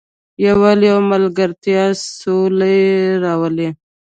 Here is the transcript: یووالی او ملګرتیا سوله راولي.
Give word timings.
یووالی 0.45 0.87
او 0.93 1.01
ملګرتیا 1.11 1.83
سوله 2.19 2.73
راولي. 3.23 3.69